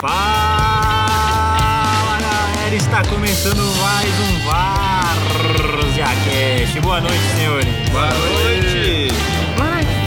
[0.00, 0.16] Fala
[2.20, 6.80] galera, está começando mais um Várzea Cast.
[6.82, 7.74] Boa noite, senhores.
[7.90, 9.08] Boa noite!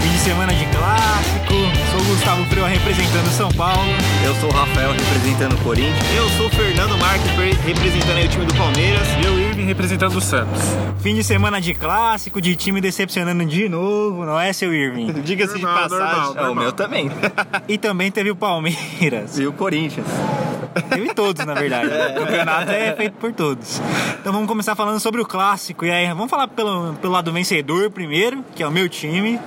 [0.01, 1.00] Fim de semana de clássico.
[2.11, 3.89] Gustavo Freu representando São Paulo.
[4.25, 5.97] Eu sou o Rafael representando o Corinthians.
[6.15, 9.07] Eu sou o Fernando Marques, pre- representando aí o time do Palmeiras.
[9.21, 10.59] E eu, Irving, representando o Santos.
[11.01, 15.13] Fim de semana de clássico, de time decepcionando de novo, não é, seu Irving?
[15.23, 16.15] Diga-se de Normal, passagem.
[16.35, 16.45] normal.
[16.45, 17.09] É, o meu também.
[17.67, 19.39] E também teve o Palmeiras.
[19.39, 20.05] E o Corinthians.
[20.89, 21.87] Teve todos, na verdade.
[21.87, 23.81] O campeonato é feito por todos.
[24.19, 25.85] Então vamos começar falando sobre o clássico.
[25.85, 29.39] E aí, vamos falar pelo, pelo lado vencedor primeiro, que é o meu time,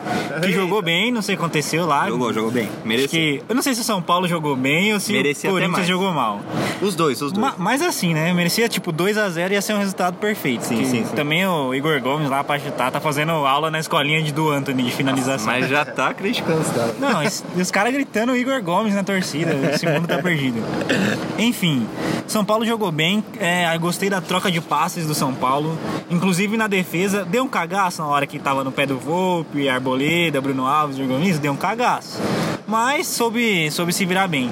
[0.43, 2.09] que jogou bem, não sei o que aconteceu lá.
[2.09, 2.69] Jogou, jogou bem.
[2.85, 3.09] Mereceu.
[3.09, 5.87] que, eu não sei se o São Paulo jogou bem ou se Merecia o Corinthians
[5.87, 6.41] jogou mal.
[6.83, 7.45] Os dois, os dois.
[7.47, 8.33] Ma- Mas assim, né?
[8.33, 10.65] Merecia tipo 2x0 ia ser um resultado perfeito.
[10.65, 11.15] Sim, sim, sim.
[11.15, 14.83] Também o Igor Gomes lá pra chutar tá fazendo aula na escolinha de do Anthony
[14.83, 15.47] de finalização.
[15.47, 16.99] Mas já tá criticando os caras.
[16.99, 19.53] Não, e os caras gritando o Igor Gomes na torcida.
[19.73, 20.59] Esse mundo tá perdido.
[21.39, 21.87] Enfim,
[22.27, 23.23] São Paulo jogou bem.
[23.39, 25.79] É, gostei da troca de passes do São Paulo.
[26.11, 30.41] Inclusive na defesa, deu um cagaço na hora que tava no pé do Volpe, Arboleda,
[30.41, 32.21] Bruno Alves, Gomes, deu um cagaço.
[32.67, 34.51] Mas soube, soube se virar bem.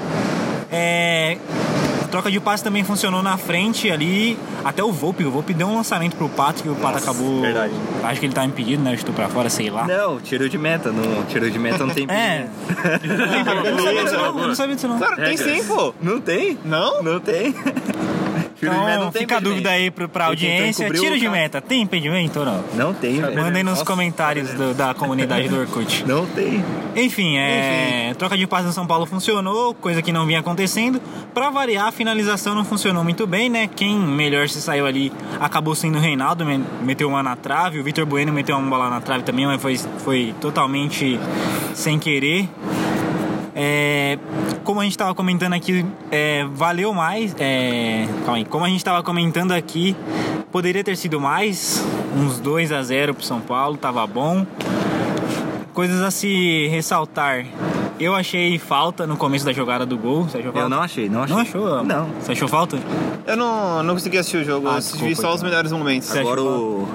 [0.71, 1.37] É,
[2.13, 4.39] troca de passe também funcionou na frente ali.
[4.65, 5.25] Até o Volpe.
[5.25, 7.41] O Volpe deu um lançamento pro Pato que o Pato acabou.
[7.41, 7.73] verdade.
[8.05, 8.97] Acho que ele tá impedido, né?
[8.97, 9.85] Chutou pra fora, sei lá.
[9.87, 10.93] Não, tiro de meta.
[10.93, 12.47] Não, tiro de meta não tem É.
[12.71, 13.51] impedimento.
[13.67, 14.39] Eu não disso, não.
[14.41, 14.99] Eu não sabia disso, não.
[14.99, 15.93] Claro, tem sim, pô.
[16.01, 16.59] Não tem?
[16.65, 17.03] Não?
[17.03, 17.55] Não tem.
[18.63, 20.89] Então, fica a dúvida aí pra tentou audiência.
[20.91, 22.65] Tiro de meta, tem impedimento ou não?
[22.75, 23.37] Não tem, velho.
[23.43, 26.05] Mandem nos Nossa, comentários do- da comunidade do Orkut.
[26.07, 26.65] Não tem.
[26.95, 31.01] Enfim, é, troca de passes no São Paulo funcionou, coisa que não vinha acontecendo.
[31.35, 33.67] Pra variar, a finalização não funcionou muito bem, né?
[33.75, 35.11] Quem melhor se saiu ali
[35.41, 37.81] acabou sendo o Reinaldo, me- meteu uma na trave.
[37.81, 41.19] O Vitor Bueno meteu uma bola na trave também, mas foi, foi totalmente
[41.75, 42.49] sem querer.
[43.55, 44.19] É,
[44.65, 47.35] como a gente estava comentando aqui, é, valeu mais.
[47.39, 48.45] É, calma aí.
[48.45, 49.95] Como a gente estava comentando aqui,
[50.51, 51.85] poderia ter sido mais.
[52.17, 54.47] Uns 2 a 0 pro São Paulo, tava bom.
[55.73, 57.47] Coisas a se ressaltar.
[57.99, 60.25] Eu achei falta no começo da jogada do gol.
[60.25, 60.67] Você achou falta?
[60.67, 61.35] Eu não achei, não achei.
[61.37, 61.85] Não achou?
[61.85, 62.07] Não.
[62.21, 62.79] Você achou falta?
[63.27, 65.49] Eu não, não consegui assistir o jogo, Ah, eu assisti desculpa, só os então.
[65.49, 66.09] melhores momentos.
[66.09, 66.89] Você Agora o...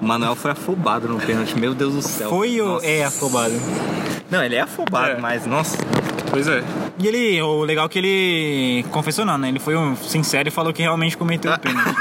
[0.00, 1.58] Manuel foi afobado no pênalti.
[1.58, 2.30] Meu Deus do céu.
[2.30, 3.52] Foi ou é afobado?
[4.30, 5.18] Não, ele é afobado, É.
[5.20, 5.76] mas nossa.
[6.30, 6.62] Pois é.
[6.98, 9.48] E ele, o legal é que ele confessou não, né?
[9.48, 11.94] Ele foi um sincero e falou que realmente cometeu o pênalti.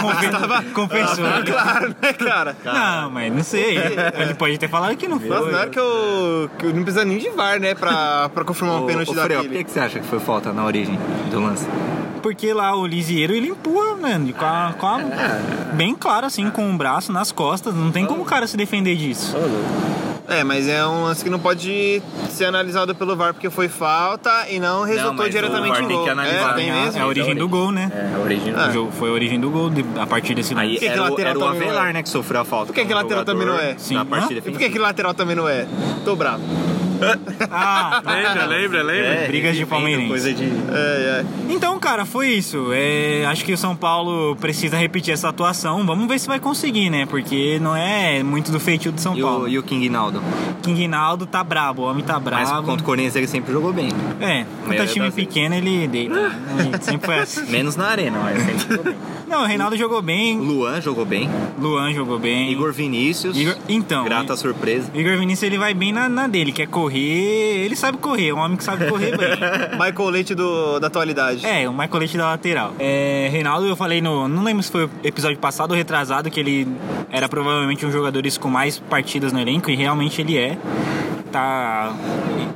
[0.00, 1.24] Confe- Confessou.
[1.44, 2.56] Claro, né, cara?
[2.64, 3.76] Não, mas não sei.
[4.18, 5.28] Ele pode ter falado que não foi.
[5.28, 8.44] Nossa, não era que eu, que eu não precisa nem de VAR, né, pra, pra
[8.44, 10.98] confirmar um Ô, pênalti Freu, por que, que você acha que foi falta na origem
[11.30, 11.66] do lance?
[12.22, 15.00] Porque lá o Lisieiro ele empurra, de- Com a, com a-
[15.74, 17.74] bem claro, assim, com o braço nas costas.
[17.74, 19.36] Não tem como o cara se defender disso.
[20.32, 24.46] É, mas é um lance que não pode ser analisado pelo VAR porque foi falta
[24.48, 26.04] e não resultou mas o diretamente VAR em tem gol.
[26.04, 26.84] que analisar, é, tem né?
[26.84, 26.98] mesmo.
[26.98, 27.90] É a origem do gol, né?
[27.94, 28.68] É, a origem Ah.
[28.68, 30.66] O jogo foi a origem do gol de- a partir desse lance.
[30.66, 31.92] Aí que que o, lateral era o não Avelar, é?
[31.92, 32.66] né, que sofreu a falta.
[32.66, 33.74] Por que que como lateral também não é?
[33.76, 33.94] Sim.
[33.94, 34.38] Na parte Hã?
[34.38, 35.66] E por que, que lateral também não é?
[36.04, 36.42] Tô bravo.
[37.50, 39.06] Ah, Lembra, lembra, lembra?
[39.06, 40.08] É, Brigas de palmeirense.
[40.08, 40.44] Coisa de...
[40.44, 40.46] É,
[41.20, 41.24] é.
[41.50, 42.68] Então, cara, foi isso.
[42.72, 45.84] É, acho que o São Paulo precisa repetir essa atuação.
[45.84, 47.06] Vamos ver se vai conseguir, né?
[47.06, 49.44] Porque não é muito do feitio do São E Paulo.
[49.44, 50.22] o, e o King Naldo?
[50.62, 52.66] King Naldo tá brabo, o homem tá Mas brabo.
[52.66, 53.88] contra o Corinthians ele sempre jogou bem.
[54.20, 55.14] É, maioria é time das vezes.
[55.14, 56.14] pequeno, ele deita.
[56.14, 56.32] né?
[56.80, 57.50] Sempre foi assim.
[57.50, 58.94] Menos na arena, mas sempre jogou bem.
[59.28, 61.28] Não, o Reinaldo jogou bem, Luan jogou bem.
[61.58, 62.50] Luan jogou bem.
[62.52, 63.36] Igor Vinícius.
[63.36, 64.90] Igor- Então, Grata surpresa.
[64.94, 68.38] Igor Vinícius ele vai bem na, na dele, quer correr, ele sabe correr, é um
[68.38, 69.30] homem que sabe correr bem.
[69.78, 71.46] Michael Leite do, da atualidade.
[71.46, 72.74] É, o Michael Leite da lateral.
[72.78, 74.28] É, Reinaldo, eu falei no.
[74.28, 76.68] Não lembro se foi o episódio passado ou retrasado, que ele
[77.10, 80.58] era provavelmente um dos jogadores com mais partidas no elenco, e realmente ele é.
[81.30, 81.94] Tá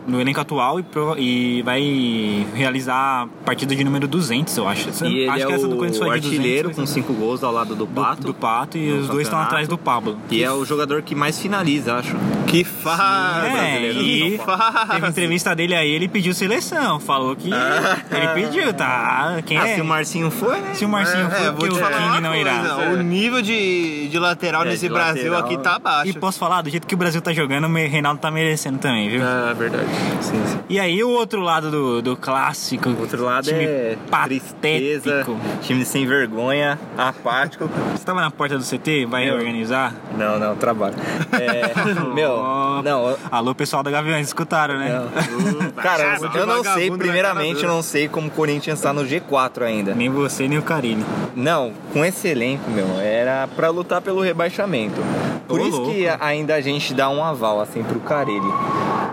[0.06, 4.88] no elenco atual e, prova- e vai realizar a partida de número 200, eu acho.
[5.04, 6.86] E ele acho é que essa do Corinthians o foi de 200, artilheiro mas- com
[6.86, 8.22] cinco gols ao lado do do, Pato.
[8.26, 10.18] do Pato e os dois estão atrás do Pablo.
[10.30, 12.16] E é o jogador que mais finaliza, acho.
[12.46, 13.44] Que faz!
[13.54, 14.88] É, e Que faz!
[14.90, 17.50] teve entrevista dele aí, ele pediu seleção, falou que
[18.10, 19.38] ele pediu, tá?
[19.44, 19.74] Quem Ah, é?
[19.74, 20.74] se o Marcinho for, né?
[20.74, 22.92] Se o Marcinho for, É, porque vou te o falar King não coisa, irá.
[22.92, 25.40] O nível de, de lateral É, nesse de Brasil lateral.
[25.40, 26.08] aqui tá baixo.
[26.08, 29.08] E posso falar, do jeito que o Brasil tá jogando, o Reinaldo tá merecendo também,
[29.10, 29.22] viu?
[29.22, 29.86] É verdade.
[30.20, 30.58] Sim, sim.
[30.68, 32.88] E aí o outro lado do, do clássico.
[32.88, 35.36] O outro lado time é tristeza, patético.
[35.62, 37.68] time sem vergonha, apático.
[37.94, 39.34] Você tava na porta do CT, vai Meu.
[39.36, 39.94] organizar?
[40.16, 40.94] Não, não, trabalho.
[41.32, 41.72] É,
[42.14, 42.36] meu,
[42.82, 44.88] não, eu- Alô, pessoal da Gaviões, escutaram, né?
[44.90, 45.70] não.
[45.72, 49.62] Cara, de eu não sei, primeiramente, eu não sei como o Corinthians tá no G4
[49.62, 49.94] ainda.
[49.94, 51.04] Nem você, nem o Carilli.
[51.34, 55.00] Não, com esse elenco, meu, era pra lutar pelo rebaixamento.
[55.46, 55.92] Por Ô, isso louco.
[55.94, 58.52] que ainda a gente dá um aval, assim, pro Carelli.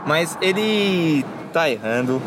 [0.05, 2.21] Mas ele tá errando,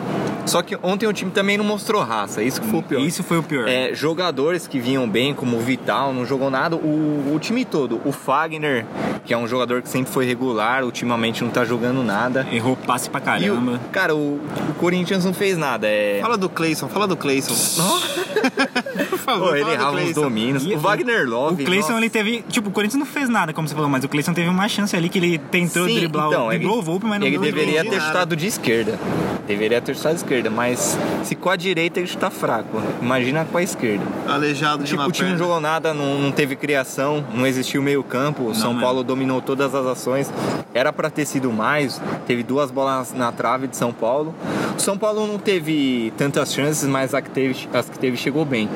[0.46, 3.00] Só que ontem o time também não mostrou raça, isso que foi o pior.
[3.00, 3.68] Isso foi o pior.
[3.68, 6.76] É, jogadores que vinham bem, como o Vital, não jogou nada.
[6.76, 8.00] O, o time todo.
[8.04, 8.86] O Fagner,
[9.24, 12.46] que é um jogador que sempre foi regular, ultimamente não tá jogando nada.
[12.52, 13.80] Errou passe pra E o, caramba.
[13.90, 14.36] cara, o,
[14.70, 15.86] o Corinthians não fez nada.
[15.88, 17.54] É, Fala do Cleison, fala do Cleison.
[19.10, 20.20] Por favor, Pô, ele do errava os Cleison.
[20.22, 20.64] domínios.
[20.64, 21.64] E o Wagner O Love.
[21.64, 22.00] Cleison, nossa.
[22.00, 22.44] ele teve.
[22.48, 24.94] Tipo, o Corinthians não fez nada, como você falou, mas o Cleison teve uma chance
[24.94, 26.52] ali que ele tentou Sim, driblar então, o.
[26.52, 28.06] ele, Driblou o Volpe, mas não ele deveria de ter nada.
[28.06, 28.98] chutado de esquerda.
[29.46, 32.80] Deveria ter chutado de esquerda, mas se com a direita ele chuta fraco.
[33.00, 34.04] Imagina com a esquerda.
[34.28, 37.82] Aleijado de Tipo, uma o time não jogou nada, não, não teve criação, não existiu
[37.82, 38.44] meio campo.
[38.44, 38.82] O São mesmo.
[38.82, 40.32] Paulo dominou todas as ações.
[40.74, 42.00] Era pra ter sido mais.
[42.26, 44.34] Teve duas bolas na trave de São Paulo.
[44.76, 48.44] O São Paulo não teve tantas chances, mas a que teve, as que teve chegou
[48.44, 48.68] bem.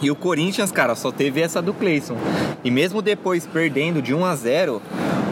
[0.00, 2.16] E o Corinthians, cara, só teve essa do Cleison.
[2.62, 4.82] E mesmo depois perdendo de 1 a 0,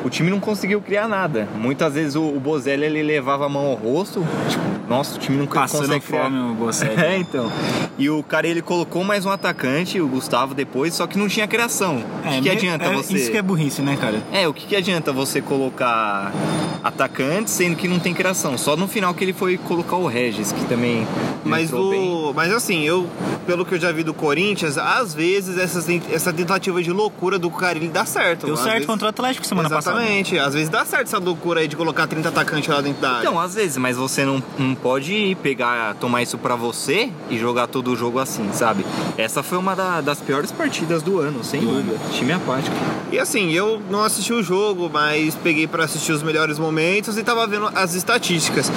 [0.07, 1.49] o time não conseguiu criar nada.
[1.57, 5.37] Muitas vezes o, o Bozelli ele levava a mão ao rosto, tipo, nossa, o time
[5.37, 6.25] não Passando consegue criar.
[6.25, 6.95] fome o Bosselli.
[7.03, 7.51] É, então.
[7.99, 11.47] E o cara ele colocou mais um atacante, o Gustavo, depois, só que não tinha
[11.49, 11.97] criação.
[12.25, 13.15] o que, que adianta é, você.
[13.15, 14.23] Isso que é burrice, né, cara?
[14.33, 16.33] É, o que, que adianta você colocar
[16.85, 18.57] atacante sendo que não tem criação?
[18.57, 21.07] Só no final que ele foi colocar o Regis, que também.
[21.45, 22.01] Mas, entrou bem.
[22.09, 23.09] o, mas assim, eu,
[23.47, 27.51] pelo que eu já vi do Corinthians, às vezes essa, essa tentativa de loucura do
[27.51, 28.47] Carilli dá certo.
[28.47, 29.96] Deu certo vezes- contra o Atlético semana passada.
[29.97, 30.39] Exatamente.
[30.39, 33.21] Às vezes dá certo essa loucura aí de colocar 30 atacantes lá dentro da área.
[33.29, 37.67] Então, às vezes, mas você não, não pode pegar, tomar isso pra você e jogar
[37.67, 38.85] todo o jogo assim, sabe?
[39.17, 41.97] Essa foi uma da- das piores partidas do ano, sem dúvida.
[42.13, 42.75] Time apático.
[43.13, 47.23] E assim, eu não assisti o jogo, mas peguei pra assistir os melhores momentos e
[47.23, 48.71] tava vendo as estatísticas.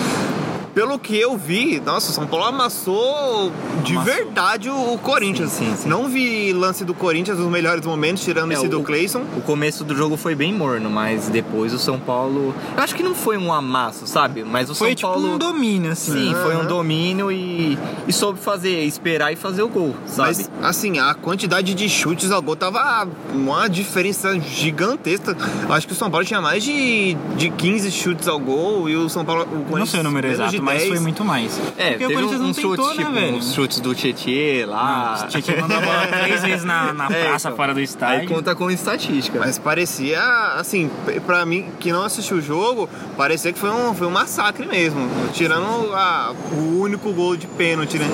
[0.80, 3.52] Pelo que eu vi, nossa, o São Paulo amassou
[3.84, 4.14] de Amassou.
[4.16, 5.52] verdade o, o Corinthians.
[5.52, 5.90] Sim, sim, sim.
[5.90, 9.24] Não vi lance do Corinthians nos melhores momentos, tirando É, esse do o- Cleison.
[9.36, 12.56] O começo do jogo foi bem morno, mas depois o São Paulo.
[12.78, 14.46] Eu acho que não foi um amasso, sabe?
[14.46, 15.34] Mas o Foi São tipo Paulo.
[15.34, 16.14] um domínio, assim.
[16.30, 17.78] Sim, foi um domínio e,
[18.08, 20.30] e soube fazer, esperar e fazer o gol, sabe?
[20.30, 25.36] Mas, assim, a quantidade de chutes ao gol tava uma diferença gigantesca.
[25.70, 29.10] Acho que o São Paulo tinha mais de, de 15 chutes ao gol e o
[29.10, 29.46] São Paulo.
[29.70, 30.90] O Não sei o número exato, de mas 10.
[30.94, 31.60] foi muito mais.
[31.78, 33.36] É, Porque o teve Corinthians não uns tentou, chutes, né, tipo, velho?
[33.38, 35.16] uns chutes do Tietê lá.
[35.20, 37.58] Não, o Tietchan mandou a bola três vezes na, na É, praça então.
[37.58, 38.30] fora do Aí estádio.
[38.30, 39.40] conta com estatística.
[39.40, 40.22] Mas parecia,
[40.58, 40.90] assim,
[41.26, 45.08] pra mim que não assistiu o jogo, parecia que foi um, foi um massacre mesmo.
[45.34, 48.08] Tirando a- o único gol de pênalti, né?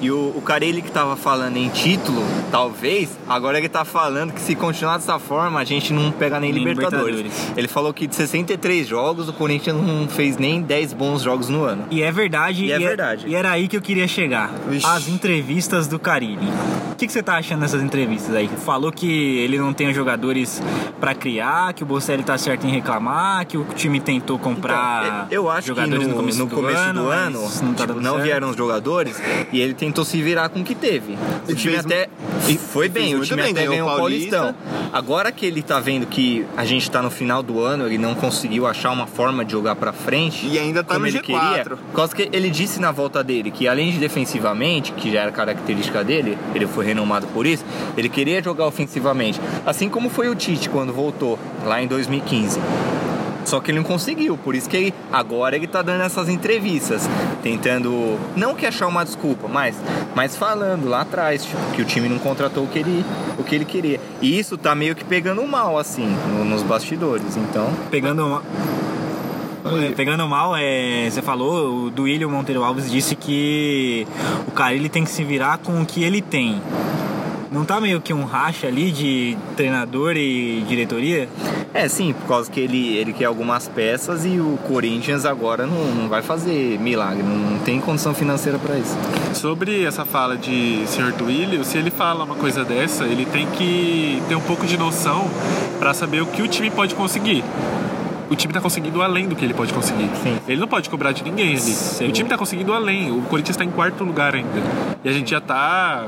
[0.00, 4.32] E o, o cara ele que tava falando em título, talvez, agora ele tá falando
[4.32, 7.16] que se continuar dessa forma, a gente não pega nem, Nem Libertadores.
[7.16, 7.52] Libertadores.
[7.56, 11.64] Ele falou que de 63 jogos, o Corinthians não fez nem 10 bons jogos no
[11.64, 11.84] ano.
[11.92, 12.64] E é verdade.
[12.64, 13.26] E é verdade.
[13.28, 14.50] E era aí que eu queria chegar.
[14.66, 14.86] Vixe.
[14.86, 16.48] As entrevistas do Carilli.
[16.90, 18.48] O que, que você tá achando dessas entrevistas aí?
[18.48, 20.62] Falou que ele não tem os jogadores
[21.00, 25.26] pra criar, que o Bocelli tá certo em reclamar, que o time tentou comprar Então,
[25.30, 27.86] eu acho jogadores que no, no começo, no do, começo ano, do ano, não, tá
[27.86, 29.20] tipo, não vieram os jogadores
[29.52, 31.18] e ele tentou se virar com o que teve.
[31.48, 32.08] O time fez até
[32.48, 33.96] e foi bem, o time bem, até ganhou o.
[33.96, 34.54] Paulistão.
[34.92, 38.14] Agora que ele tá vendo que a gente tá no final do ano, ele não
[38.14, 40.46] conseguiu achar uma forma de jogar pra frente.
[40.46, 41.22] E ainda tá como no ele G4.
[41.22, 41.78] queria.
[41.94, 46.02] Causa que ele disse na volta dele que além de defensivamente, que já era característica
[46.02, 47.64] dele, ele foi renomado por isso,
[47.96, 49.38] ele queria jogar ofensivamente.
[49.66, 52.58] Assim como foi o Tite quando voltou lá em 2015.
[53.44, 57.08] Só que ele não conseguiu, por isso que ele- agora ele tá dando essas entrevistas,
[57.42, 59.74] tentando, não que achar uma desculpa, mas,
[60.14, 63.04] mas falando lá atrás, tipo, que o time não contratou o que ele,
[63.36, 64.00] o que ele queria.
[64.22, 67.68] E isso tá meio que pegando mal, assim, no- nos bastidores, então...
[67.90, 68.42] Pegando uma...
[69.96, 74.06] Pegando mal, é, você falou, o Duílio Monteiro Alves disse que
[74.46, 76.60] o Carilli tem que se virar com o que ele tem.
[77.50, 81.28] Não tá meio que um racha ali de treinador e diretoria?
[81.74, 85.84] É, sim, por causa que ele, ele quer algumas peças e o Corinthians agora não,
[85.94, 88.96] não vai fazer milagre, não, tem condição financeira pra isso.
[89.34, 91.12] Sobre essa fala de Sr.
[91.12, 95.30] Duílio, se ele fala uma coisa dessa, ele tem que ter um pouco de noção
[95.78, 97.44] pra saber o que o time pode conseguir.
[98.32, 100.08] O time tá conseguindo além do que ele pode conseguir.
[100.22, 100.38] Sim.
[100.48, 101.60] Ele não pode cobrar de ninguém ali.
[101.60, 102.08] Sim.
[102.08, 103.10] O time tá conseguindo além.
[103.10, 104.48] O Corinthians tá em quarto lugar ainda.
[105.04, 106.06] E a gente já tá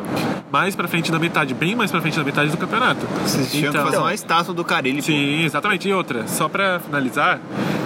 [0.51, 3.07] mais pra frente da metade, bem mais pra frente da metade do campeonato.
[3.23, 5.03] Vocês tinham que fazer uma estátua do Carilli.
[5.03, 5.03] pô.
[5.03, 5.87] Sim, exatamente.
[5.87, 7.41] E outra, só pra finalizar,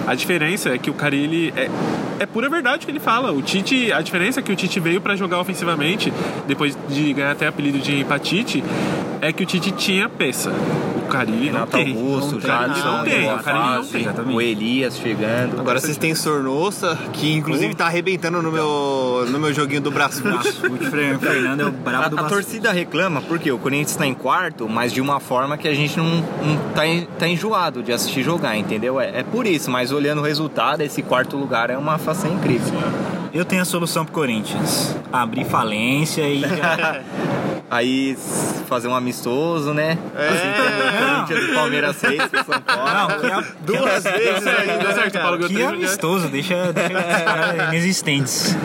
[0.07, 1.69] a diferença é que o Carilli é,
[2.19, 3.33] é pura verdade o que ele fala.
[3.33, 6.13] O Tite, a diferença é que o Tite veio pra jogar ofensivamente,
[6.47, 8.63] depois de ganhar até apelido de empatite,
[9.19, 10.53] é que o Tite tinha peça.
[11.09, 11.87] O Carilli não tem.
[11.95, 13.33] Augusto, o Carilli Jadson, não tem.
[13.33, 14.01] O Carilli não tem.
[14.01, 14.35] exatamente.
[14.35, 15.59] o Elias chegando.
[15.59, 20.47] Agora vocês têm Sornossa, que inclusive tá arrebentando no meu, no meu joguinho do Brasfoot.
[20.69, 24.13] O Fernando é o A, brabo do a torcida reclama porque o Corinthians está em
[24.13, 27.91] quarto, mas de uma forma que a gente não, não tá, en- tá enjoado de
[27.91, 28.99] assistir jogar, entendeu?
[28.99, 32.73] É, é por isso, mas olhando o resultado, esse quarto lugar é uma façanha incrível.
[33.33, 34.95] Eu tenho a solução pro Corinthians.
[35.11, 37.01] Abrir falência e já...
[37.71, 38.17] Aí
[38.67, 39.97] fazer um amistoso, né?
[40.15, 42.83] Assim como o Corinthians e Palmeiras fez pro São Paulo.
[42.91, 45.53] Não, que, a, Duas vezes Deu ainda, certo, né, o Paulo cara?
[45.53, 48.57] ganhou que amistoso, deixa, deixa os caras inexistentes.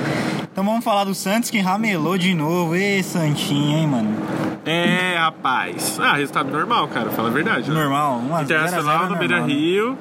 [0.52, 2.74] Então vamos falar do Santos que ramelou de novo.
[2.76, 4.16] Ê, Santinho, hein, mano?
[4.64, 5.98] É, rapaz.
[6.00, 7.10] Ah, resultado normal, cara.
[7.10, 7.68] Fala a verdade.
[7.70, 7.74] né?
[7.78, 9.98] Normal, 1 a 0 Internacional no Beira Rio.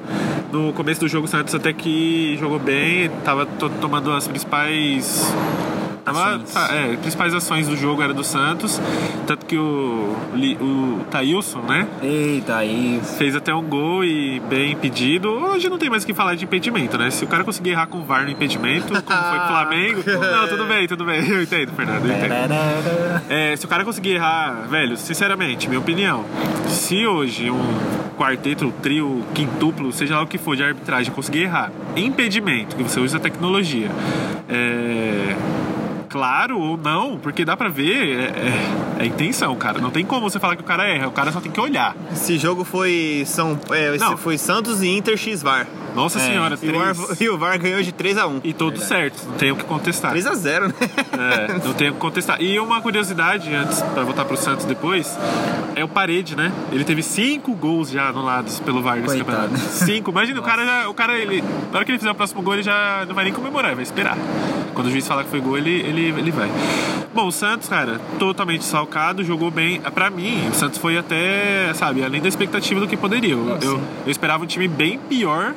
[0.52, 5.30] No começo do jogo, o Santos até que jogou bem, tava to- tomando as principais.
[6.04, 8.80] Tava, tá, é, principais ações do jogo era do Santos.
[9.26, 10.14] Tanto que o,
[10.60, 11.88] o Thailson, né?
[12.02, 13.00] Eita, aí.
[13.16, 15.30] Fez até um gol e bem impedido.
[15.30, 17.10] Hoje não tem mais o que falar de impedimento, né?
[17.10, 20.02] Se o cara conseguir errar com o VAR no impedimento, como foi com o Flamengo.
[20.06, 21.26] Não, tudo bem, tudo bem.
[21.26, 23.24] Eu entendo, Fernando, eu entendo.
[23.28, 26.24] É, se o cara conseguir errar, velho, sinceramente, minha opinião,
[26.68, 31.72] se hoje um quarteto, trio, quintuplo, seja lá o que for de arbitragem, conseguir errar
[31.96, 33.90] impedimento, que você usa a tecnologia,
[34.48, 35.36] é.
[36.14, 39.80] Claro ou não, porque dá pra ver, é, é, é intenção, cara.
[39.80, 41.96] Não tem como você falar que o cara erra, o cara só tem que olhar.
[42.12, 44.16] Esse jogo foi São, é, Não.
[44.16, 45.66] foi Santos e Inter X VAR.
[45.92, 47.20] Nossa senhora, E o, três.
[47.20, 48.40] e o VAR ganhou de 3 a 1.
[48.44, 50.10] E todos certos, não tem o que contestar.
[50.12, 50.74] 3 a 0, né?
[51.12, 52.40] É, não tenho o que contestar.
[52.40, 55.16] E uma curiosidade, antes, pra voltar pro Santos depois,
[55.76, 56.52] é o Parede, né?
[56.72, 59.48] Ele teve cinco gols já anulados pelo VAR nesse Coitado.
[59.50, 59.68] campeonato.
[59.72, 60.10] Cinco.
[60.10, 62.54] Imagina, o cara, já, o cara, ele, na hora que ele fizer o próximo gol,
[62.54, 64.16] ele já não vai nem comemorar, ele vai esperar.
[64.74, 66.50] Quando o juiz falar que foi gol, ele, ele, ele vai.
[67.14, 69.80] Bom, o Santos, cara, totalmente salcado, jogou bem.
[69.80, 73.32] Pra mim, o Santos foi até, sabe, além da expectativa do que poderia.
[73.32, 75.54] Eu, eu, eu esperava um time bem pior,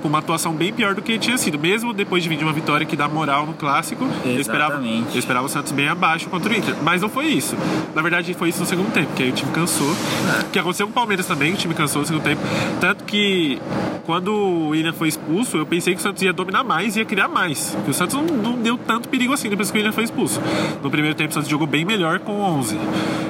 [0.00, 1.58] com uma atuação bem pior do que tinha sido.
[1.58, 5.18] Mesmo depois de vir de uma vitória que dá moral no clássico, eu esperava, eu
[5.18, 6.74] esperava o Santos bem abaixo contra o Inter.
[6.82, 7.56] Mas não foi isso.
[7.94, 9.90] Na verdade, foi isso no segundo tempo, que aí o time cansou.
[9.90, 12.40] O que aconteceu com o Palmeiras também, o time cansou no segundo tempo.
[12.80, 13.60] Tanto que
[14.04, 17.28] quando o William foi expulso, eu pensei que o Santos ia dominar mais ia criar
[17.28, 17.70] mais.
[17.74, 20.40] Porque o Santos não, não deu tanto perigo assim depois que o William foi expulso.
[20.82, 22.78] No primeiro tempo, o Santos jogou bem melhor com 11.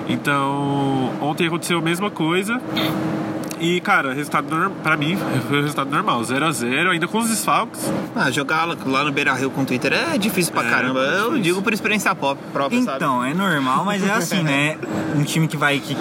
[0.08, 2.60] Então, ontem aconteceu a mesma coisa.
[3.58, 5.16] E, cara, resultado norm- pra mim
[5.48, 7.90] foi o resultado normal, 0x0, ainda com os desfalques.
[8.14, 11.00] Ah, jogar lá- no Beira Rio contra o Inter é difícil pra É, caramba.
[11.00, 11.42] Eu difícil.
[11.42, 12.96] digo por experiência pop- própria, sabe?
[12.98, 14.76] Então, é normal, mas é assim, né?
[15.16, 15.96] Um time que vai que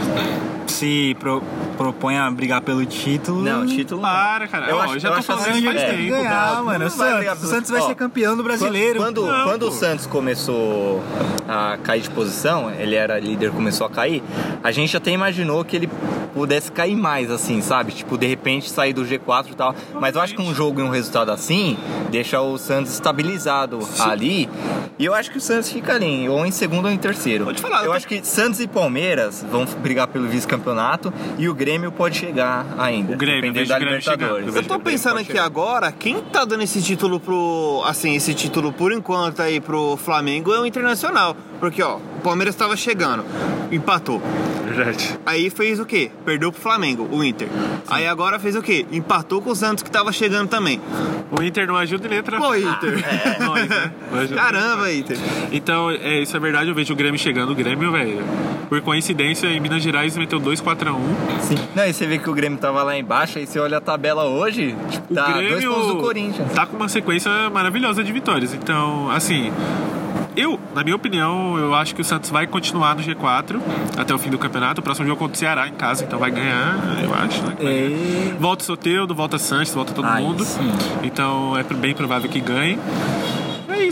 [0.67, 1.41] se pro-
[1.75, 3.41] propõe a brigar pelo título.
[3.43, 4.01] Não, título.
[4.01, 4.69] Para, cara.
[4.69, 6.09] Eu Ó, acho- já eu tô acho falando isso faz é, tempo.
[6.09, 6.85] ganhar, mano.
[6.85, 8.99] O Santos, o Santos vai Ó, ser campeão do brasileiro.
[8.99, 11.01] Quando, Não, quando o Santos começou
[11.47, 14.23] a cair de posição, ele era líder, começou a cair,
[14.63, 15.89] a gente até imaginou que ele
[16.35, 17.93] pudesse cair mais, assim, sabe?
[17.93, 19.73] Tipo, de repente sair do G4 e tal.
[19.93, 21.77] Mas eu acho que um jogo e um resultado assim
[22.11, 24.49] deixa o Santos estabilizado ali.
[24.99, 27.45] E eu acho que o Santos fica ali, ou em segundo ou em terceiro.
[27.45, 31.53] Vou te falar, eu acho que Santos e Palmeiras vão brigar pelo vice-campeonato e o
[31.53, 33.13] Grêmio pode chegar ainda.
[33.13, 34.55] O Grêmio, dependendo da o Grêmio chegando, Libertadores.
[34.55, 35.45] eu Eu tô pensando pode aqui chegar.
[35.45, 37.81] agora, quem tá dando esse título pro.
[37.85, 41.35] Assim, esse título por enquanto aí pro Flamengo é o Internacional.
[41.59, 43.23] Porque, ó, Palmeiras tava chegando,
[43.71, 44.19] empatou.
[44.65, 45.17] Verdade.
[45.25, 46.09] Aí fez o quê?
[46.25, 47.47] Perdeu pro Flamengo, o Inter.
[47.87, 48.83] Aí agora fez o quê?
[48.91, 50.81] Empatou com o Santos que tava chegando também.
[51.31, 52.37] O Inter não ajuda em letra.
[52.37, 53.03] Pô, Inter.
[53.45, 53.91] Nós, né?
[54.11, 54.27] Não.
[54.37, 55.17] Caramba, Inter.
[55.51, 57.51] Então, é, isso é verdade, eu vejo o Grêmio chegando.
[57.51, 58.23] O Grêmio, velho,
[58.67, 60.95] por coincidência, em Minas Gerais meteu 2-4-1.
[61.41, 61.55] Sim.
[61.75, 64.25] Não, e você vê que o Grêmio tava lá embaixo, aí você olha a tabela
[64.25, 66.51] hoje, tipo, O tá Grêmio dois pontos do Corinthians.
[66.53, 68.53] tá com uma sequência maravilhosa de vitórias.
[68.53, 69.53] Então, assim,
[70.35, 73.59] eu, na minha opinião, eu acho que o Santos vai continuar no G4
[73.97, 74.81] até o fim do campeonato.
[74.81, 77.55] O próximo jogo contra o Ceará em casa, então vai ganhar, eu acho, né?
[77.57, 77.71] ganhar.
[77.89, 78.35] E...
[78.39, 80.43] Volta o Soteldo, volta Sanches, volta todo Aí mundo.
[80.43, 80.71] sim.
[81.03, 82.77] Então é bem provável que ganhe.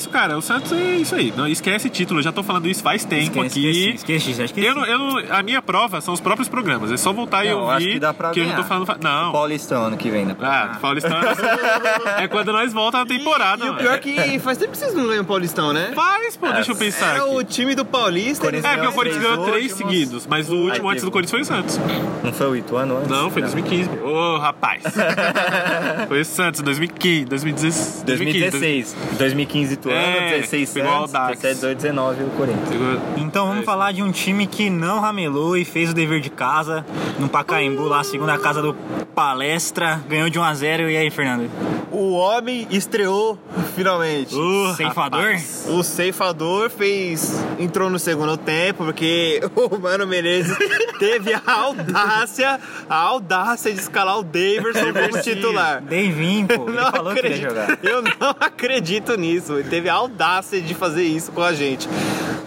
[0.04, 0.38] É isso, cara.
[0.38, 1.34] O Santos é isso aí.
[1.36, 2.20] Não esquece título.
[2.20, 3.90] Eu já tô falando isso faz tempo Esqueci, aqui.
[3.96, 4.68] esqueci, esqueci, esqueci.
[4.68, 6.92] Eu não, eu não- a minha prova são os próprios programas.
[6.92, 7.74] É só voltar e Não, eu ouvir.
[7.76, 8.56] acho que dá pra eu já ganhar.
[8.58, 8.86] tô falando.
[8.86, 9.32] fa- Não.
[9.32, 10.36] Paulistão ano que vem, né?
[10.42, 11.12] Ah, Paulistão
[12.20, 13.64] é quando nós voltamos na temporada.
[13.66, 13.80] E o mano.
[13.80, 15.92] pior é que faz tempo que vocês não ganham o Paulistão, né?
[15.96, 17.16] Faz, pô, deixa eu pensar.
[17.16, 17.30] É aqui.
[17.36, 18.48] o time do Paulista.
[18.48, 19.92] É, porque o Corinthians três ganhou três últimos.
[19.94, 21.80] seguidos, mas o último antes do Corinthians foi o Santos.
[22.24, 23.10] Não foi o Ituano antes?
[23.10, 23.90] Não, foi 2015.
[24.04, 24.84] Ô, rapaz.
[26.08, 28.04] foi o Santos, 2015, 2016.
[28.04, 28.96] 2016.
[29.18, 31.40] 2015 Ituano, É, 16 pegou o Audax.
[31.40, 33.02] 17, 18, 19 o Corinthians.
[33.18, 36.30] Então vamos É, falar de um time que não ramelou e fez o dever de
[36.30, 36.86] casa
[37.20, 38.74] no Pacaembu, lá, segunda casa do
[39.16, 41.50] Palestra, ganhou de 1 a 0 E aí, Fernando?
[41.92, 43.38] O homem estreou
[43.76, 44.36] finalmente.
[44.36, 45.36] Uh, Ceifador?
[45.70, 47.34] O ceifador fez.
[47.60, 50.56] entrou no segundo tempo, porque o Mano Menezes
[51.00, 55.82] teve a audácia, a audácia de escalar o Daverson como titular.
[55.82, 57.80] Devin, pô, ele Não falou que ia acredito, jogar.
[57.84, 59.54] eu não acredito nisso.
[59.60, 61.88] Ele teve a audácia de fazer isso com a gente.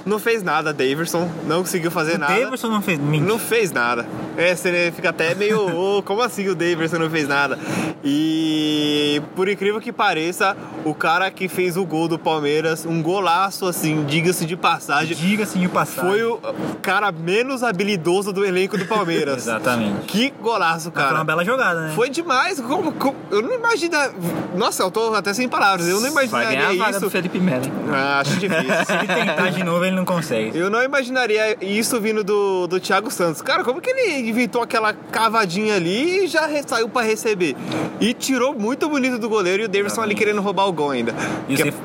[0.06, 1.28] Não fez nada, Daverson.
[1.46, 2.32] Não conseguiu fazer O nada.
[2.38, 2.98] Davidson não fez.
[2.98, 3.28] Mentira.
[3.28, 4.06] Não fez nada.
[4.36, 5.66] É, você fica até meio.
[5.76, 7.58] "Ô, como assim o Davidson não fez nada?
[8.04, 13.66] E por incrível que pareça, o cara que fez o gol do Palmeiras, um golaço
[13.66, 16.08] assim, diga-se de passagem, Diga-se de passagem.
[16.10, 16.38] foi o
[16.82, 19.38] cara menos habilidoso do elenco do Palmeiras.
[19.38, 20.06] Exatamente.
[20.06, 21.24] Que golaço, Foi uma cara.
[21.24, 21.92] bela jogada, né?
[21.96, 22.60] Foi demais.
[22.60, 24.10] Como, como- eu não imagina.
[24.56, 25.88] Nossa, eu tô até sem palavras.
[25.88, 27.00] Eu não Vai ganhar a imaginaria vaga isso.
[27.00, 27.64] do Felipe Melo.
[27.92, 28.56] Ah, acho difícil.
[28.86, 30.56] Se ele tentar de novo, ele não consegue.
[30.56, 33.42] Eu não imaginaria isso vindo do, do Thiago Santos.
[33.42, 37.56] Cara, como que ele inventou aquela cavadinha ali e já saiu pra receber?
[38.00, 41.14] E tirou muito bonito do goleiro e o Davidson ali querendo roubar o gol ainda.
[41.48, 41.76] E Que- Cef-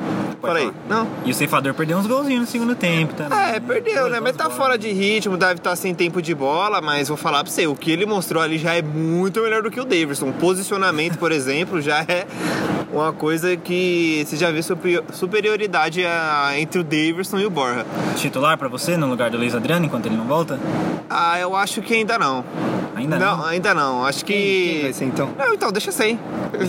[0.42, 0.72] Fala aí.
[0.90, 1.08] Não.
[1.26, 3.38] E o ceifador perdeu uns golzinhos no segundo tempo também.
[3.38, 4.20] É, perdeu, né?
[4.20, 7.52] Mas tá fora de ritmo, deve estar sem tempo de bola, mas vou falar pra
[7.52, 10.30] você, o que ele mostrou ali já é muito melhor do que o Davidson.
[10.30, 12.26] O posicionamento, por exemplo, já é
[12.92, 17.86] uma coisa que você já vê superi- superioridade a- entre o Davidson e o Borja.
[18.18, 20.60] Titular pra você no lugar do Luiz Adriano enquanto ele não volta?
[21.10, 22.44] Ah, eu acho que ainda não.
[23.02, 23.46] Ainda não, não.
[23.46, 24.06] ainda não.
[24.06, 24.82] Acho Quem, quem que.
[24.84, 25.30] vai ser então?
[25.38, 26.20] Não, então, deixa sem.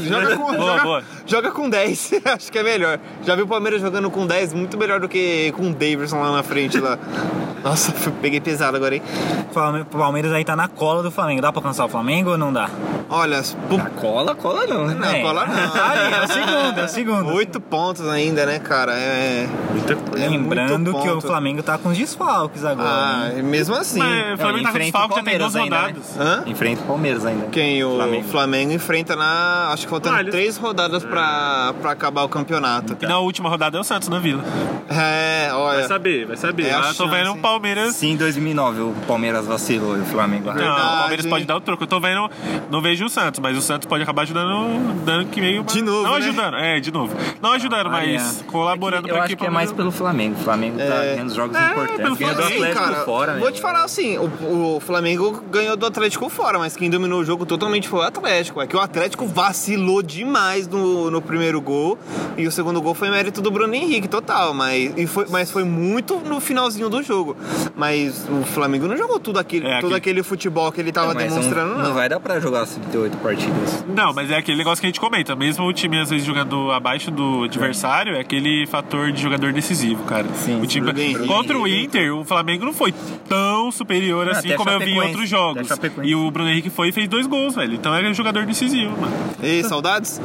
[0.04, 1.02] Joga com, Boa, joga, boa.
[1.26, 2.12] joga com 10.
[2.36, 2.98] Acho que é melhor.
[3.24, 6.32] Já vi o Palmeiras jogando com 10 muito melhor do que com o Davidson lá
[6.32, 6.98] na frente lá.
[7.62, 9.02] Nossa, peguei pesado agora, hein?
[9.50, 11.40] O Palmeiras aí tá na cola do Flamengo.
[11.40, 12.68] Dá pra alcançar o Flamengo ou não dá?
[13.08, 14.94] Olha, pu- A cola, cola não, né?
[14.98, 15.20] Não, É.
[15.20, 15.54] cola não.
[15.54, 17.32] Aí, é o segundo, é o segundo.
[17.34, 18.94] Oito pontos ainda, né, cara?
[18.94, 19.46] É.
[19.70, 21.26] Muita é Lembrando muito que o ponto.
[21.28, 22.88] Flamengo tá com os desfalques agora.
[22.88, 23.42] Ah, né?
[23.42, 23.98] mesmo assim.
[24.00, 26.21] Mas o Flamengo tá com enfrenta o desfalque, já tem duas Palmeiras ainda, né?
[26.22, 26.44] Hã?
[26.46, 27.46] Enfrenta o Palmeiras ainda.
[27.46, 27.82] Quem?
[27.84, 28.72] O Flamengo, Flamengo.
[28.72, 29.70] enfrenta na.
[29.72, 32.96] Acho que faltando Ah, eles- três rodadas pra, pra acabar o campeonato.
[33.00, 34.42] E na última rodada é o Santos na Vila.
[34.88, 35.88] É, Vai olha.
[35.88, 36.66] saber, vai saber.
[36.66, 37.38] É Ah, tô vendo o?
[37.38, 37.94] Palmeiras.
[37.96, 40.54] Sim, em 2009 o Palmeiras vacilou e o Flamengo Não.
[40.54, 41.82] Verdade, o Palmeiras pode dar o troco.
[41.84, 42.30] Eu tô vendo,
[42.70, 45.62] não vejo o Santos, mas o Santos pode acabar ajudando, dando que meio.
[45.64, 46.18] De novo, Não né?
[46.18, 47.16] ajudando, é, de novo.
[47.40, 48.18] Não ajudando, Maria.
[48.20, 50.36] mas colaborando Eu pra acho que é mais pelo Flamengo.
[50.38, 51.14] O Flamengo tá É.
[51.14, 52.18] ganhando jogos É, importantes.
[52.18, 52.34] Ganhou
[52.68, 53.40] do cara, fora, né?
[53.40, 57.24] Vou te falar assim, o, o Flamengo ganhou do Atlético fora, mas quem dominou o
[57.24, 58.60] jogo totalmente foi o Atlético.
[58.60, 61.98] É que o Atlético vacilou demais no, no primeiro gol
[62.36, 64.54] e o segundo gol foi mérito do Bruno Henrique, total.
[64.54, 67.36] Mas, e foi, mas foi muito no finalzinho do jogo.
[67.76, 71.14] Mas o Flamengo não jogou tudo aquele, É, todo aquele- aquele futebol que ele tava
[71.14, 71.94] Mas demonstrando, não, não.
[71.94, 73.84] vai dar pra jogar as 38 partidas.
[73.88, 75.34] Não, mas é aquele negócio que a gente comenta.
[75.36, 80.02] Mesmo o time às vezes jogando abaixo do adversário, é aquele fator de jogador decisivo,
[80.04, 80.26] cara.
[80.34, 81.26] Sim, o time Bruno Henrique.
[81.26, 82.92] contra o Inter, o Flamengo não foi
[83.28, 85.68] tão superior assim como eu vi em outros jogos.
[85.92, 86.10] Chapecoense.
[86.10, 87.74] E o Bruno Henrique foi e fez dois gols, velho.
[87.74, 89.14] Então é um jogador decisivo, mano.
[89.42, 90.20] Ei, saudades?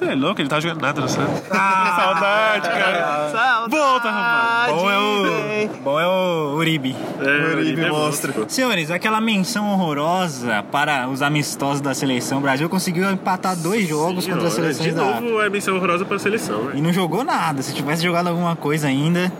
[0.00, 1.42] Você é louco, ele tá jogando nada no Santos.
[1.50, 3.30] Ah, Saudade, cara.
[3.30, 3.70] Saudade.
[3.70, 4.72] Volta, rapaz.
[4.72, 6.96] Bom é o, bom é o Uribe.
[7.20, 8.46] É, Uribe é monstro.
[8.48, 12.38] Senhores, aquela menção horrorosa para os amistosos da seleção.
[12.38, 15.76] O Brasil conseguiu empatar dois jogos contra as Senhora, seleções De da novo, é missão
[15.76, 16.82] horrorosa pra seleção, E velho.
[16.82, 17.60] não jogou nada.
[17.60, 19.30] Se tivesse jogado alguma coisa ainda.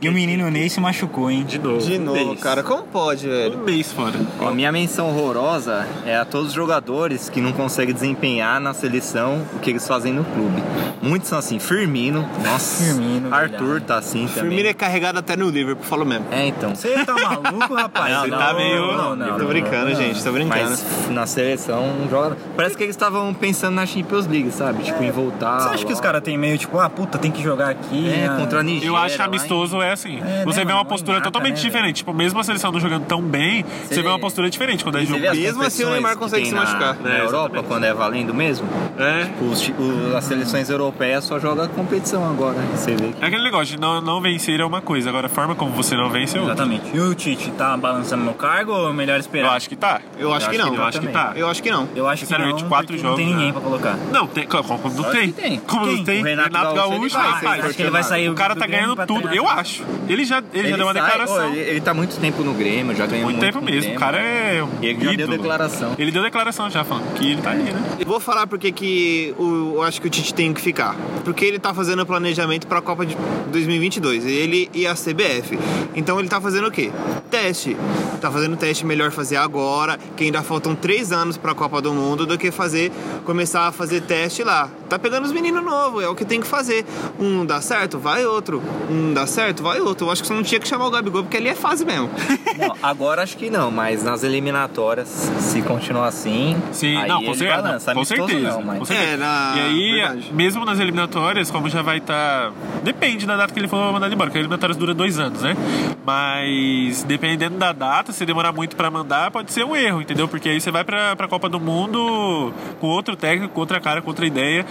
[0.00, 1.44] E o menino Ney se machucou, hein?
[1.44, 1.78] De novo.
[1.80, 2.40] De novo, mês.
[2.40, 2.62] cara.
[2.64, 3.58] Como pode, velho?
[3.58, 4.14] Um mês fora.
[4.40, 9.44] Ó, minha menção horrorosa é a todos os jogadores que não conseguem desempenhar na seleção
[9.54, 10.62] o que eles fazem no clube.
[11.02, 13.84] Muitos são assim, Firmino, nossa, Firmino, Arthur verdade.
[13.84, 14.42] tá assim também.
[14.50, 16.26] Firmino é carregado até no Liverpool, falo mesmo.
[16.30, 16.74] É, então.
[16.74, 18.12] Você tá maluco, rapaz?
[18.12, 20.70] Não, Você tá meio- Tô brincando, gente, tô brincando.
[20.70, 22.36] Mas na seleção joga.
[22.56, 24.82] Parece que eles estavam pensando na Champions League, sabe?
[24.82, 25.60] Tipo, em voltar.
[25.60, 28.08] Você acha que os caras têm meio tipo, ah, puta, tem que jogar aqui?
[28.08, 28.86] É, ah, contra a Nigéria.
[28.88, 30.18] Eu acho que lá amistoso é assim.
[30.20, 30.78] É, você né, vê mano?
[30.78, 31.96] uma postura Não engata, totalmente né, diferente.
[31.96, 34.98] Tipo, mesmo a seleção não jogando tão bem, você, Você vê uma postura diferente quando
[34.98, 35.20] é jogo.
[35.20, 36.96] Mesmo assim, o Neymar consegue se machucar.
[37.02, 38.66] Na, É, Europa, quando é valendo mesmo,
[38.98, 39.28] É.
[39.44, 39.82] os, ti- o-
[40.16, 42.54] as seleções europeias só jogam competição agora.
[42.58, 42.68] né?
[42.76, 45.30] Você vê que É aquele negócio de não, não vencer é uma coisa, agora a
[45.30, 46.54] forma como você não vence é outra.
[46.54, 46.84] Exatamente.
[46.96, 49.48] E o Tite tá balançando no cargo ou é melhor esperar?
[49.48, 50.00] Eu acho que tá.
[50.18, 50.74] Eu acho que não.
[50.74, 51.32] Eu acho que tá.
[51.36, 51.88] Eu acho que não.
[51.94, 53.52] Eu acho que Sinceramente, não, quatro jogos, não tem ninguém né?
[53.52, 53.96] pra colocar.
[54.12, 55.32] Não, tem, como, como não tem?
[55.32, 55.58] tem.
[55.60, 56.20] Como não tem?
[56.22, 59.28] O Renato Gaúcho, ele vai Acho que ele vai sair O cara tá ganhando tudo.
[59.34, 59.82] Eu acho.
[60.08, 61.48] Ele já, ele já deu uma sai- declaração.
[61.50, 63.80] Ele, ele tá muito tempo no Grêmio, já ganhou Muito muito, tempo mesmo.
[63.80, 63.96] Grêmio.
[63.96, 64.62] O cara é.
[64.62, 65.94] um ele já deu declaração.
[65.98, 67.82] Ele deu declaração já, falando que ele tá aí, né?
[68.00, 70.94] Eu Vou falar porque que o, eu acho que o Tite tem que ficar.
[71.24, 73.16] Porque ele tá fazendo o planejamento pra Copa de
[73.50, 74.24] 2022.
[74.26, 75.58] Ele e a CBF.
[75.94, 76.90] Então ele tá fazendo o quê?
[77.30, 77.76] Teste.
[78.20, 82.26] Tá fazendo teste melhor fazer agora, que ainda faltam três anos pra Copa do Mundo,
[82.26, 82.90] do que fazer
[83.24, 84.68] começar a fazer teste lá.
[84.88, 86.84] Tá pegando os meninos novos, é o que tem que fazer.
[87.20, 88.60] Um dá certo, vai outro.
[88.90, 90.06] Um dá certo, vai outro.
[90.06, 92.10] Eu acho que você não tinha que chamar o Gabigol, porque ali é fase mesmo.
[92.58, 95.06] Não, agora acho que não, mas nas eliminatórias,
[95.38, 96.56] se continuar assim.
[96.72, 97.94] Sim, aí não, com certeza, balança.
[97.94, 98.40] com certeza.
[98.50, 98.78] Não, mas.
[98.80, 99.10] Com certeza.
[99.12, 100.32] É, na- E aí, verdade.
[100.32, 102.52] mesmo nas eliminatórias, como já vai estar.
[102.82, 105.56] Depende da data que ele for mandado embora, porque eliminatórias dura dois anos, né?
[106.04, 110.26] Mas dependendo da data, se demorar muito pra mandar, pode ser um erro, entendeu?
[110.28, 114.00] Porque aí você vai pra, pra Copa do Mundo com outro técnico, com outra cara,
[114.00, 114.64] com outra ideia.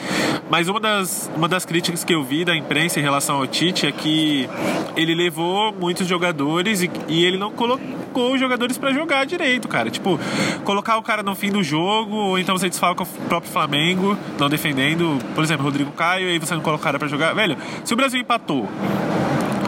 [0.50, 3.86] Mas uma das, uma das críticas que eu vi da imprensa em relação ao Tite
[3.86, 4.50] é que
[4.96, 9.92] ele levou muitos jogadores e, e ele não colocou os jogadores pra jogar direito, cara.
[9.92, 10.20] Tipo,
[10.64, 14.50] colocar o cara no fim do jogo, ou então você desfalca o próprio Flamengo, não
[14.50, 14.97] defendendo,
[15.36, 17.34] por exemplo, Rodrigo Caio, e aí você não coloca o cara pra jogar.
[17.34, 18.68] Velho, se o Brasil empatou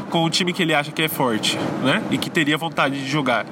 [0.09, 2.01] com o time que ele acha que é forte, né?
[2.09, 3.45] E que teria vontade de jogar,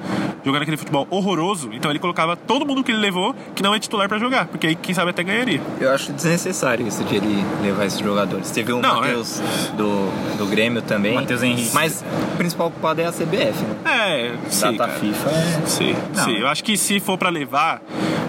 [0.44, 3.78] jogando aquele futebol horroroso, então ele colocava todo mundo que ele levou que não é
[3.78, 5.60] titular pra jogar, porque aí quem sabe até ganharia.
[5.80, 8.50] Eu acho desnecessário isso de ele levar esses jogadores.
[8.50, 9.40] Teve o Não, Matheus
[9.76, 11.14] do, do Grêmio também.
[11.14, 11.70] Matheus Henrique.
[11.72, 13.76] Mas o principal culpado é a CBF, né?
[13.84, 14.76] É, sim.
[14.76, 14.98] Data cara.
[14.98, 15.62] FIFA é.
[15.66, 16.24] Sim, Não.
[16.24, 16.32] sim.
[16.38, 17.80] Eu acho que se for pra levar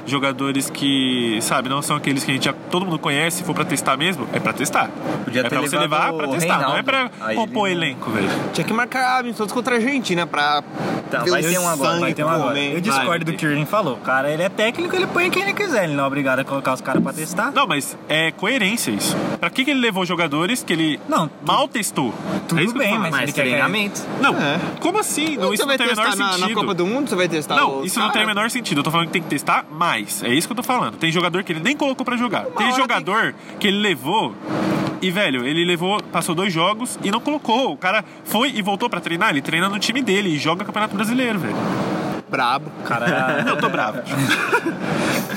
[0.09, 3.53] jogadores que, sabe, não são aqueles que a gente já todo mundo conhece, se for
[3.53, 4.89] pra testar mesmo, é pra testar.
[5.23, 6.83] Podia é ter pra você levar pra testar, não é Reinaldo.
[6.83, 8.29] pra Aí compor ele elenco, velho.
[8.53, 10.63] Tinha que marcar amistosos contra a Argentina pra.
[11.09, 12.49] Tá, vai ter um agora, Vai ter um agora.
[12.49, 12.75] comer.
[12.75, 13.95] Eu discordo do que o Irving falou.
[13.95, 15.85] O cara, ele é técnico, ele põe quem ele quiser.
[15.85, 17.51] Ele não é obrigado a colocar os caras pra testar.
[17.51, 19.17] Não, mas é coerência isso.
[19.39, 22.13] Pra que, que ele levou jogadores que ele Não, tu- mal testou?
[22.47, 24.01] tudo é isso bem, mas Mas ele quer treinamento.
[24.21, 24.59] Não, É.
[24.79, 25.35] como assim?
[25.35, 26.47] Não, isso não tem o menor na, sentido.
[26.49, 27.09] na Copa do Mundo?
[27.09, 28.79] Você vai testar Não, isso não tem o menor sentido.
[28.79, 29.98] Eu tô falando que tem que testar mais.
[30.23, 30.97] É isso que eu tô falando.
[30.97, 32.45] Tem jogador que ele nem colocou pra jogar.
[32.45, 34.33] tem hora jogador que ele levou.
[35.01, 37.71] E, velho, ele levou, passou dois jogos e não colocou.
[37.71, 39.29] O cara foi e voltou pra treinar.
[39.29, 41.55] Ele treina no time dele e joga Campeonato Brasileiro, velho.
[42.29, 42.69] Brabo.
[42.85, 44.01] Cara, Eu tô bravo.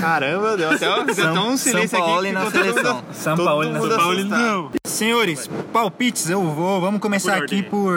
[0.00, 0.78] Caramba, deu até,
[1.14, 2.28] deu até um silêncio São Paulo aqui.
[2.28, 2.94] e na todo seleção.
[2.96, 4.70] mundo- São Paulo e na mundo São Paulo, não.
[4.84, 6.80] senhores, palpites, eu vou.
[6.80, 7.70] Vamos começar Por aqui ordem.
[7.70, 7.94] por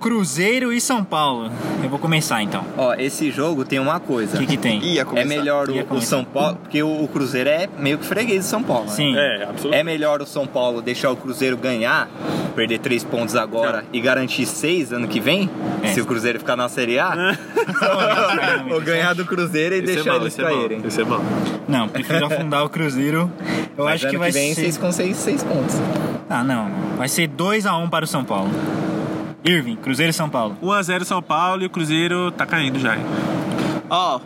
[0.00, 1.50] Cruzeiro e São Paulo.
[1.82, 2.64] Eu vou começar então.
[2.76, 4.36] Ó, esse jogo tem uma coisa.
[4.36, 4.82] O que, que tem?
[4.82, 6.00] Ia É melhor Ia o, o.
[6.00, 8.86] São Paulo, porque o, o Cruzeiro é meio que freguês de São Paulo.
[8.86, 8.92] né?
[8.92, 9.14] Sim.
[9.14, 9.74] É, absolutamente.
[9.76, 12.08] É melhor o São Paulo deixar o Cruzeiro ganhar,
[12.56, 15.50] perder três pontos agora e garantir seis ano que vem,
[15.82, 15.88] É.
[15.88, 17.36] se o Cruzeiro ficar na Série A,
[18.72, 20.80] ou ganhar do Cruzeiro e Esse é deixar mal, eles é mal, caírem.
[20.84, 21.20] Esse é mal.
[21.68, 23.30] Não, prefiro afundar o Cruzeiro.
[23.76, 24.62] Eu Mas acho ano que vai vem ser.
[24.62, 25.76] vocês com seis, seis pontos.
[26.28, 26.70] Ah, não.
[26.96, 28.50] Vai ser 2x1 para o São Paulo.
[29.44, 30.56] Irving, Cruzeiro e São Paulo.
[30.62, 32.96] 1x0 São Paulo e o Cruzeiro tá caindo já.
[33.88, 34.20] Ó,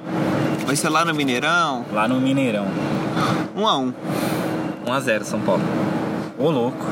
[0.67, 1.85] vai ser lá no Mineirão.
[1.93, 2.67] Lá no Mineirão.
[3.57, 3.95] 1 a 1
[4.87, 5.63] 1x0 São Paulo.
[6.39, 6.85] Ô, louco.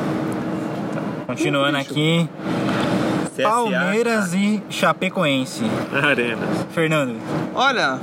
[1.27, 2.29] Continuando aqui.
[3.35, 5.65] CSA, Palmeiras e Chapecoense.
[5.93, 6.47] Arena.
[6.73, 7.17] Fernando.
[7.55, 7.99] Olha,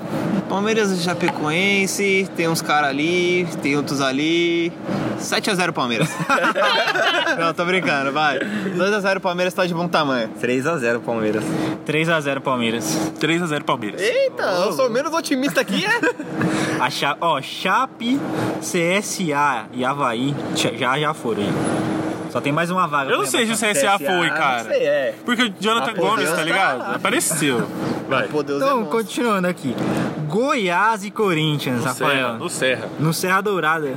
[0.49, 4.73] Palmeiras e Chapecoense, tem uns caras ali, tem outros ali.
[5.19, 6.09] 7x0 Palmeiras.
[7.39, 8.39] Não, tô brincando, vai.
[8.39, 10.29] 2x0 Palmeiras tá de bom tamanho.
[10.41, 11.43] 3x0 Palmeiras.
[11.85, 12.85] 3x0 Palmeiras.
[13.19, 14.01] 3x0 Palmeiras.
[14.01, 15.99] Eita, eu sou menos otimista aqui, é?
[16.83, 17.17] A Cha...
[17.19, 18.19] Ó, Chape,
[18.61, 21.43] CSA e Havaí já- já, foram.
[21.43, 21.49] já.
[22.31, 23.11] Só tem mais uma vaga.
[23.11, 23.97] Eu não sei se o rebaixar.
[23.97, 24.63] CSA foi, cara.
[24.63, 25.13] Não sei, é.
[25.25, 26.77] Porque o Jonathan Ah, Gomes, tá ligado?
[26.79, 26.95] lá.
[26.95, 27.67] Apareceu.
[28.09, 28.27] Vai.
[28.27, 28.97] Pô, Deus é Então, monstro.
[28.97, 29.75] continuando aqui.
[30.27, 32.11] Goiás e Corinthians, Rafael.
[32.15, 32.89] Serra, no Serra.
[32.99, 33.93] No Serra Dourada.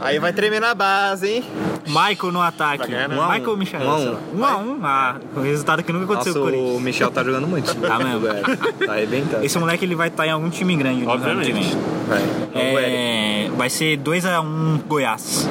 [0.00, 1.44] Aí vai tremer na base, hein?
[1.86, 2.88] Michael no ataque.
[2.88, 3.16] Ganhar, né?
[3.16, 3.32] Um a um.
[3.32, 3.80] Michael Michel.
[3.80, 4.16] Um a um.
[4.40, 4.80] Um a um.
[4.82, 6.82] Ah, o resultado que nunca aconteceu Nossa, com o o Corinthians.
[6.84, 7.74] Michel tá jogando muito.
[7.74, 8.26] Tá mesmo?
[8.28, 9.44] É, Tá arrebentando.
[9.44, 11.00] Esse moleque ele vai estar em algum time grande.
[11.00, 11.76] no que Obviamente.
[12.08, 12.22] Vai.
[12.54, 15.48] É, vai ser 2x1 Goiás.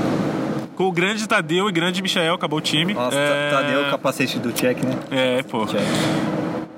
[0.75, 2.93] Com o grande Tadeu e grande Michael, acabou o time.
[2.93, 3.49] Nossa, é...
[3.51, 4.95] Tadeu o capacete do Check, né?
[5.11, 5.65] É, pô.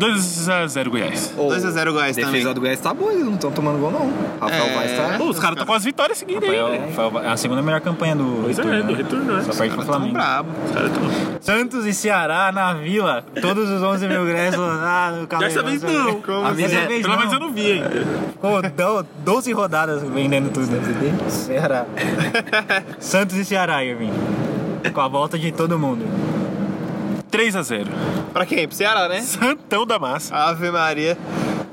[0.06, 1.34] 2x0 Goiás.
[1.38, 2.54] 2x0 Goiás A defesa também.
[2.54, 4.12] do Goiás tá boa, eles não estão tomando gol, não.
[4.40, 4.74] Rafael É.
[4.76, 5.18] Vaz tá.
[5.18, 7.28] Pô, os caras estão com as vitórias seguidas aí, Rafael, né?
[7.28, 8.84] É a segunda melhor campanha do Pois é, retorno.
[8.88, 9.44] do retorno, né?
[9.44, 10.14] Só perde pro Flamengo.
[10.14, 10.50] brabo.
[10.66, 11.02] Os caras tão...
[11.42, 13.24] Santos e Ceará na Vila.
[13.42, 16.22] Todos os 11 mil ingressos lá no Dessa vez não.
[16.22, 16.88] Como A Dessa assim?
[16.88, 17.20] vez Pelo não.
[17.20, 17.90] menos eu não vi ainda.
[17.90, 20.68] Do- 12 rodadas vendendo tudo.
[21.30, 21.86] Ceará.
[23.00, 24.12] Santos e Ceará, Irving.
[24.94, 26.06] Com a volta de todo mundo.
[27.32, 27.88] 3x0.
[28.34, 28.68] Pra quem?
[28.68, 29.22] Pro Ceará, né?
[29.22, 30.36] Santão da massa.
[30.36, 31.18] Ave Maria.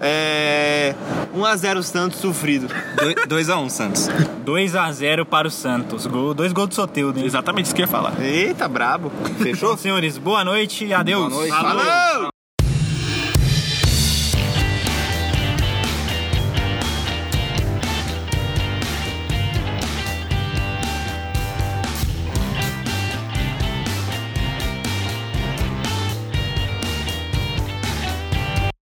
[0.01, 0.94] É.
[1.37, 2.68] 1x0 Santos sofrido.
[3.29, 4.09] 2x1 Santos.
[4.44, 6.07] 2x0 para o Santos.
[6.07, 7.27] Gol, dois gols do Soteldo, hein?
[7.27, 8.14] Exatamente isso que eu ia falar.
[8.21, 9.11] Eita, brabo.
[9.42, 9.77] Fechou?
[9.77, 11.29] Senhores, boa noite e adeus.
[11.29, 11.55] Boa noite.
[11.55, 12.38] Falou!